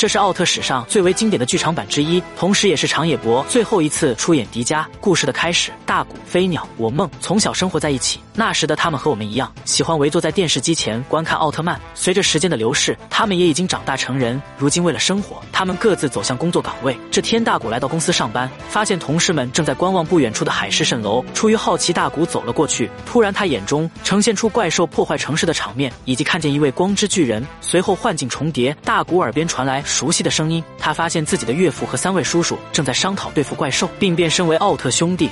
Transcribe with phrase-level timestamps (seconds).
[0.00, 4.82] 这是奥特史上最为经典的剧场版之一，同时也是长野博最后一次出演迪迦。
[4.98, 8.18] 故事的开始，大古、飞鸟、我梦从小生活在一起。
[8.34, 11.78] 那时的他们和我们一样，喜欢围坐在电视机前观看奥特曼。
[11.94, 14.40] 随着时间的流逝，他们也已经长大成人。
[14.56, 16.96] 如今为了生活，他们各自走向工作岗位。
[17.10, 21.22] 这天，大古来到公司上班，发现同事们正在观望不远处的海市蜃楼。
[21.34, 22.90] 出于好奇，大古走了过去。
[23.04, 27.46] 突然，他眼中呈现出怪兽破坏城市的场面，以及看见一位光之巨人。
[27.60, 29.84] 随后幻境重叠，大古耳边传来。
[29.90, 35.28] 熟悉的声音，他发现自己的岳父和三位叔叔正在商讨对付怪兽，并变身为奥特兄弟。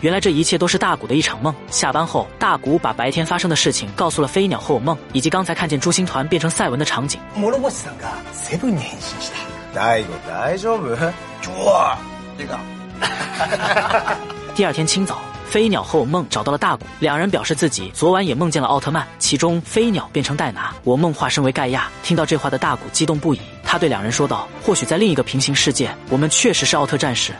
[0.00, 1.54] 原来这一切都是大古的一场梦。
[1.70, 7.20] 下班后，大古把白天发生的事情告诉了飞鸟和我梦，以及刚才看见朱星团变成赛文的场景。
[14.54, 15.20] 第二天清早。
[15.48, 21.88] 飞鸟和我梦找到了大古，两人表示自己昨晚也梦见了奥特曼，其中飞鸟变成戴拿，我梦化身为盖亚。
[22.02, 27.32] 听到这话的大古激动不已，他对两人说道：“或许在另一个平行世界，我们确实是奥特战士。”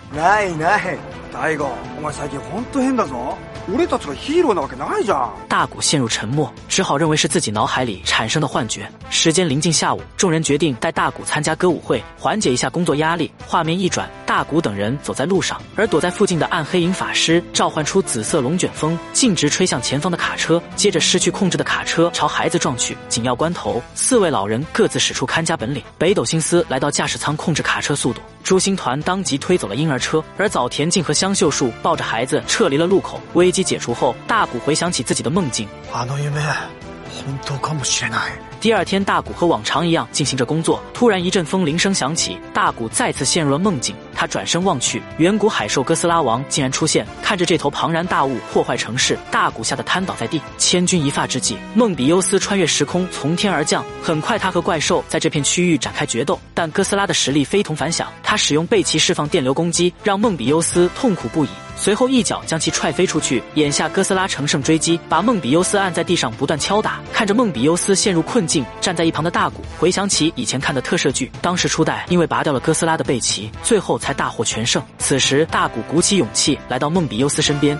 [5.48, 8.88] 大古陷入沉默，只好认为是自己脑海里产生的幻觉。
[9.10, 13.32] 时间临近下午，众人决定带大古参加歌舞会，缓解一下工作压力。
[13.46, 20.62] 画面一转，大古等人走在路上，而躲在附近的暗黑影法师召唤出紫色龙卷风，径直吹向前方的卡车。
[20.77, 22.96] 接着，失去控制的卡车朝孩子撞去。
[23.08, 25.82] 紧要关头，四位老人各自使出看家本领。
[25.98, 33.19] 北斗星司来到驾驶舱控制卡车速度，朱星团当即推走了婴儿车，而早田静和香秀树抱着孩子撤离了路口。
[33.33, 35.67] 危机解除后，大谷回想起自己的梦境。
[38.60, 40.82] 第二天，大古和往常一样进行着工作。
[40.94, 43.94] 突然，一阵风铃声响起，大古再次陷入了梦境。
[44.14, 47.06] 他转身望去，远古海兽哥斯拉王竟然出现。
[47.22, 50.40] 看着这头庞然大物破坏城市，大古吓得瘫倒在地。
[50.56, 53.84] 千钧一发之际，梦比优斯穿越时空从天而降。
[54.02, 56.40] 很快，他和怪兽在这片区域展开决斗。
[56.54, 61.48] 但哥斯拉的实力非同凡响，他使用背鳍释放电流攻击，让梦比优斯痛苦不已。
[61.77, 63.42] 随后一脚将其踹飞出去。
[63.55, 67.01] 眼下哥斯拉乘胜追击，把梦比优斯按在地上不断敲打。
[67.12, 74.83] 看着梦比优斯陷入困境，站在一旁的大古回想起以前看的特摄剧，当时初代因为拔掉了哥斯拉的背鳍，最后才大获全胜。
[74.98, 77.79] 此时大古鼓起勇气来到梦比优斯身边。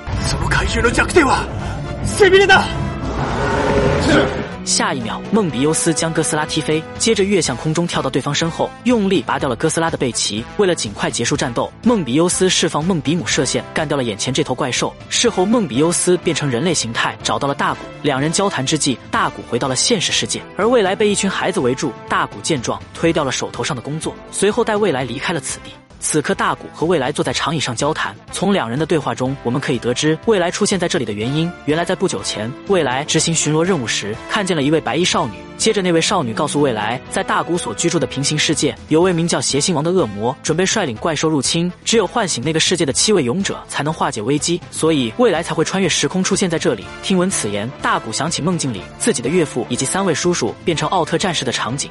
[4.64, 10.44] 下一秒，梦比优斯将哥斯拉踢飞，接着跃向空中，跳到对方身后，用力拔掉了哥斯拉的背鳍。
[10.56, 14.94] 为了尽快结束战斗，梦比优斯释放梦比姆射线，干掉了眼前这头怪兽。
[15.08, 17.80] 事后，梦比优斯变成人类形态，找到了大古。
[18.03, 21.92] 两人交谈之际，大古回到了现实世界，而未来被一群孩子围住。
[22.08, 25.70] 大古见状，推掉了手头上的工作，随后带未来离开了此地。
[26.04, 28.15] 此刻，大古和未来坐在长椅上交谈。
[28.31, 31.50] 从两人的对话中，我们可以得知未来出现在这里的原因。
[31.65, 35.32] 原来，在不久前，未来执行巡逻任务时，看见了一位白衣少女。
[35.56, 41.72] 接着，那位少女告诉未来，在大古所居住的平行世界，有位名叫邪心王的恶魔，准备率领怪兽入侵。
[41.87, 44.60] 只有唤醒那个世界的七位勇者，才能化解危机。
[44.71, 46.84] 所以，未来才会穿越时空出现在这里。
[47.03, 51.91] 听闻此言，大古想起梦境里自己的岳父以及三位叔叔变成奥特战士的场景。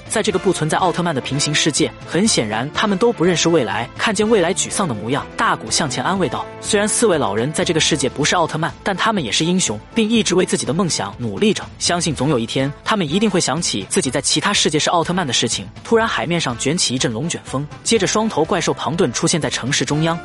[0.11, 3.89] 在这个不存在奥特曼的平行世界，很显然他们都不认识未来。
[3.97, 11.63] 看见未来沮丧的模样，大古向前安慰道：“虽然四位老人在这个世界不是奥特曼，但他们也是英雄，并一直为自己的梦想努力着。
[11.79, 20.19] 相信总有一天，他们一定会想起自己在其他世界是奥特曼的事情。”突然，海面上卷起一阵龙卷风，接着双头怪兽庞顿出现在城市中央。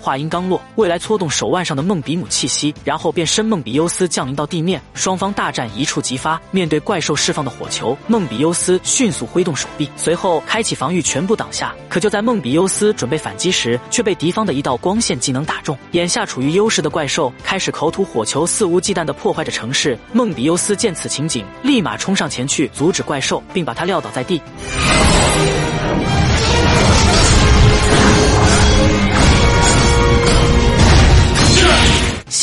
[0.00, 4.80] 话音刚落，未来搓动手腕上的梦比姆气息，然后变身梦比优斯降临到地面。
[4.94, 6.40] 双方大战一触即发。
[6.50, 11.74] 面对怪兽释放的火球，梦比优斯迅速挥动手臂，随后开启防御，全部挡下。
[11.88, 15.76] 可就在梦比优斯准备反击时，却被敌方的一道光线技能打中。
[15.92, 19.98] 眼下处于优势的怪兽开始口吐火球，肆无忌惮地破坏着城市。
[20.12, 24.40] 梦比优斯见此情景，立马冲上前去阻止怪兽，并把他撂倒在地。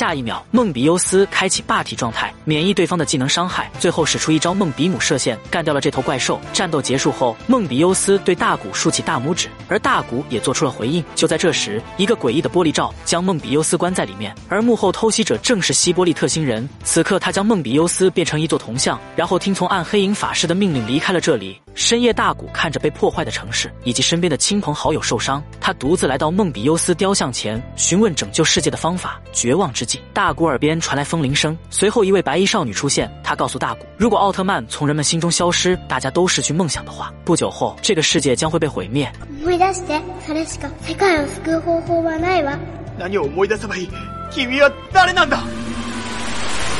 [0.01, 6.42] 下一秒，梦比优斯开启霸体状态，免疫对方的技能伤害，最后使出一招梦比姆射线，干掉了这头怪兽。
[6.51, 11.06] 战斗结束后，梦比优斯对大古竖起大拇指，而大古也做出了回应。
[11.13, 16.68] 就在这时，一个诡异的玻璃罩将梦比优斯关在里面，而幕后偷袭者正是希波利特星人。
[16.83, 21.62] 此刻，他将梦比优斯变成一座铜像，然后听从暗黑影法师的命令离开了这里。
[21.75, 29.20] 深夜，大古看着被破坏的城市以及身边的亲朋好友受伤，他独自来到梦比优斯雕像前，询问拯救世界的方法。
[29.32, 33.11] 绝望之际，大古耳边传来风铃声，随后一位白衣少女出现。
[33.23, 39.11] 她告诉大古，如果奥特曼从人们心中消失，大家都失去梦想的话，不久后这个世界将会被毁灭。
[39.43, 42.58] 思い出して、それしか世界を救う方法はないわ。
[42.99, 43.88] 何を思い出せばいい？
[44.32, 45.38] 君は誰なんだ？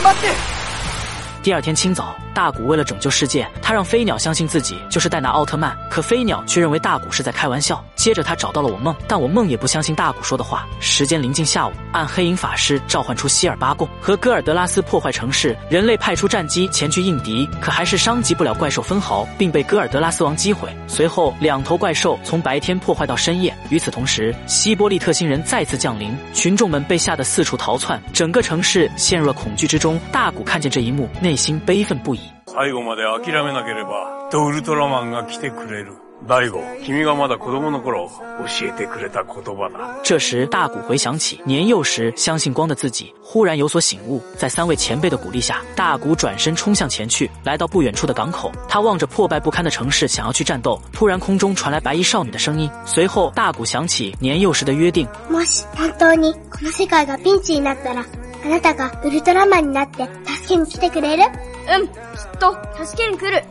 [0.03, 0.29] 待って。
[1.45, 2.17] 第二天清早。
[2.34, 7.84] 大古为了拯救世界，他让飞鸟相信自己就是戴拿奥特曼，可飞鸟却认为大古是在开玩笑。
[7.96, 10.68] 接着他找到了我梦，但我梦也不相信大古说的话。
[10.80, 20.76] 时间临近下午，暗黑影法师召唤出希尔巴贡和戈尔德拉斯破坏城市，人类派出战机前去应敌，可还是伤及不了怪兽分毫，并被戈尔德拉斯王击毁。
[20.88, 23.56] 随后两头怪兽从白天破坏到深夜。
[23.70, 30.00] 与此同时，希波利特星人再次降临，群众们被吓得四处逃窜，整个城市陷入了恐惧之中。
[30.12, 32.21] 大古看见这一幕，内心悲愤不已。
[32.51, 35.93] 最後まで諦めなければ、とウルトラマンが来てくれる。
[36.27, 38.11] 大悟，君がまだ子供の頃
[38.59, 40.01] 教えてくれた言葉だ。
[40.03, 44.23] 这时，大古回想起年幼时相信光的自己，忽然有所醒悟。
[44.35, 48.51] 在三位前辈的鼓励下，大古转身冲向前去，来到不远处的港口。
[48.67, 50.81] 他望着破败不堪的城市，想要去战斗。
[50.91, 52.71] 突然，空中传来白衣少女的声音。
[52.87, 55.07] 随后，大古想起年幼时的约定。
[55.29, 58.03] もし本当にこの世界がピンチになったら、
[58.43, 61.25] あなたがウルトラマンになって助けに来てくれる？
[61.72, 61.88] 嗯。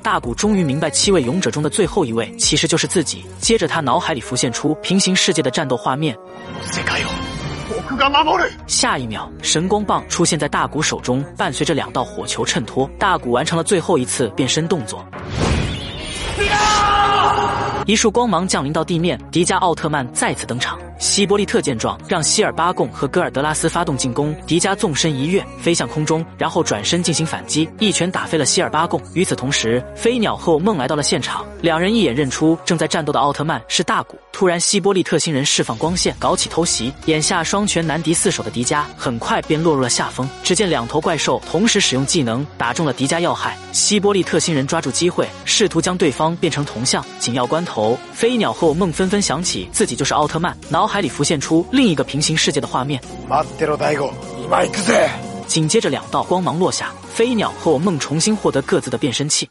[0.03, 3.25] 大古终于明白，七位勇者中的最后一位其实就是自己。
[3.39, 6.17] 接着，他脑海里浮现出平行世界的战斗画面。
[8.67, 15.07] 下一秒，神光棒出现在大古手中，伴随着两道火球衬托，大古完成了最后一次变身动作。
[17.87, 20.79] 一束光芒降临到地面，迪迦奥特曼再次登场。
[21.01, 24.37] 希波利特见状，让希尔巴贡和戈尔德拉斯发动进攻。
[24.47, 29.01] 迪迦纵身一跃，飞向空中，然后转身进行反击，一拳打飞了希尔巴贡。
[29.15, 34.19] 与此同时，飞鸟和梦来到了现场，两人一眼认出正在战斗的奥特曼是大古。
[34.31, 36.93] 突然，希波利特星人释放光线，搞起偷袭。
[37.07, 40.29] 眼下双拳难敌四手的迪迦，很快便落入了下风。
[40.45, 43.57] 只见两头怪兽同时使用技能，打中了迪迦要害。
[43.73, 47.03] 希波利特星人抓住机会，试图将对方变成铜像。
[47.19, 50.90] 紧要关头，飞鸟和梦纷纷想起自己就是奥特曼，脑。
[50.91, 53.01] 海里浮现出另一个平行世界的画面。
[55.47, 59.49] 紧接着，两道光芒落下，飞鸟和我梦重新获得各自的变身器。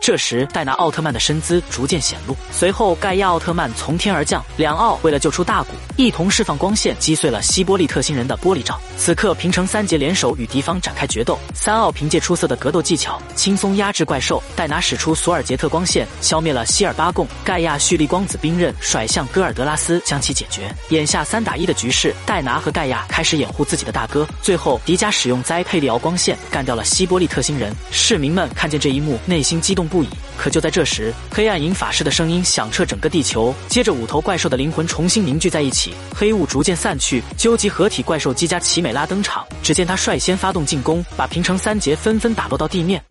[0.00, 8.80] 这时，戴拿奥特曼的身姿逐渐显露，随后盖亚奥特曼从天而降，两奥为了救出大古，一同释放光线，击碎了希波利特星人的玻璃罩。
[8.96, 14.42] 此刻，平成三杰联手与敌方展开决斗，三奥凭借出色的格斗技巧，轻松压制怪兽。
[14.56, 20.74] 戴拿使出索尔杰特光线，消灭了希尔巴贡；盖亚蓄力光子兵刃甩向戈尔德拉斯，将其解决。
[20.88, 24.26] 眼下三打一的局势，戴拿和盖亚开始掩护自己的大哥。
[24.40, 27.70] 最后，迪迦使用栽佩利奥光线干掉了希波利特星人。
[27.90, 29.89] 市民们看见这一幕，内心激动。
[29.90, 30.08] 不已。
[30.38, 33.54] 可就在这时，黑暗影法师的声音响彻整个地球。
[33.68, 39.44] 接着，五头怪兽的灵魂重新凝聚在一起，黑雾逐渐散去，究极合体怪兽基加奇美拉登场。
[39.62, 43.04] 只见他率先发动进攻，把平成三杰纷纷打落到地面。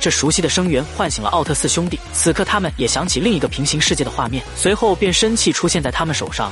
[0.00, 6.50] 这熟悉的声源唤醒了奥特四兄弟，此刻他们也想起另一个平行世界的画面，随后便生气出现在他们手上。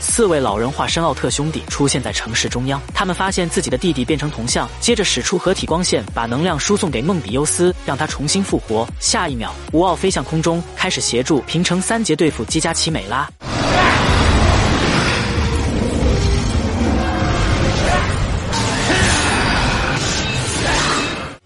[0.00, 8.88] 四位老人化身奥特兄弟出现在城市中央，他们发现自己的弟弟变成铜像，接着使出合体光线，把能量输送给梦比优斯，让他重新复活。
[8.98, 13.28] 下一秒，吴奥飞向空中，开始协助平成三杰对付基加奇美拉。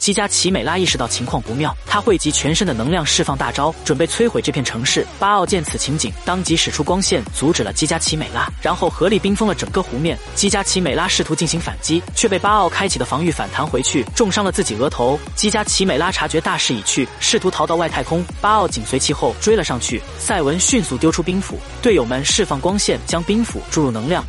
[0.05, 5.07] 基加奇美拉意识到情况不妙，他汇集全身的能量，释放大招，准备摧毁这片城市。
[5.19, 10.19] 巴奥见此情景，当即使出光线阻止了基加奇美拉，然后合力冰封了整个湖面。
[10.35, 15.19] 基加奇美拉试图进行反击，却被巴奥开启的防御反弹回去，重伤了自己额头。
[15.35, 20.03] 基加奇美拉察觉大势已去，试图逃到外太空，巴奥紧随其后追了上去。
[20.19, 24.23] 赛文迅速丢出冰斧，队友们释放光线，将冰斧注入能量。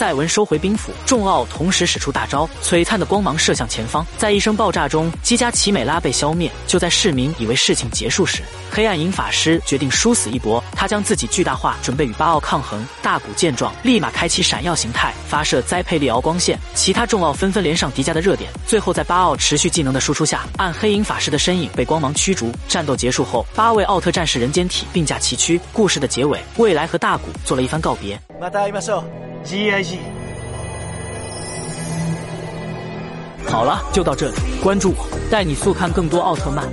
[0.00, 6.50] 赛文收回兵斧，众奥同时使出大招，璀璨的光芒射向前方，在一声爆炸中，基加奇美拉被消灭。
[6.66, 8.40] 就在市民以为事情结束时，
[8.70, 12.82] 黑暗影法师决定殊死一搏，他将自己巨大化，准备与巴奥抗衡。
[13.02, 18.50] 大古见状，立马开启闪耀形态，发射栽培利奥光线，其他众奥纷纷连上迪迦的热点。
[18.66, 22.50] 最后在巴奥持续技能的输出下，暗黑影法师的身影被光芒驱逐。
[22.66, 25.60] 战斗结束后，八位奥特战士人间体并驾齐驱。
[25.74, 28.18] 故事的结尾，未来和大古做了一番告别。
[29.42, 29.98] G I C，。
[33.48, 36.64] 好了，就到这里，关注我，带你速看更多奥特曼。